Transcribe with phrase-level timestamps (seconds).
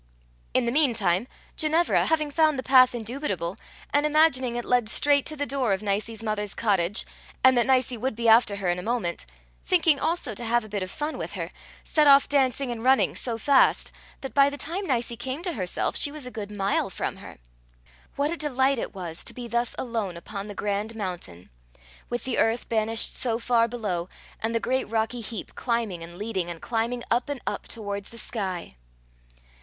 [0.55, 3.55] In the mean time Ginevra, having found the path indubitable,
[3.93, 7.05] and imagining it led straight to the door of Nicie's mother's cottage,
[7.43, 9.27] and that Nicie would be after her in a moment,
[9.63, 11.51] thinking also to have a bit of fun with her,
[11.83, 13.91] set off dancing and running so fast,
[14.21, 17.37] that by the time Nicie came to herself, she was a good mile from her.
[18.15, 21.51] What a delight it was to be thus alone upon the grand mountain!
[22.09, 24.09] with the earth banished so far below,
[24.41, 28.17] and the great rocky heap climbing and leading and climbing up and up towards the
[28.17, 28.75] sky!